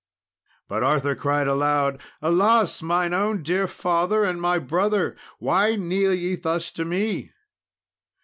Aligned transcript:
]But 0.67 0.81
Arthur 0.81 1.13
cried 1.13 1.45
aloud, 1.45 2.01
"Alas! 2.23 2.81
mine 2.81 3.13
own 3.13 3.43
dear 3.43 3.67
father 3.67 4.23
and 4.23 4.41
my 4.41 4.57
brother, 4.57 5.15
why 5.37 5.75
kneel 5.75 6.15
ye 6.15 6.33
thus 6.35 6.71
to 6.71 6.85
me?" 6.85 7.33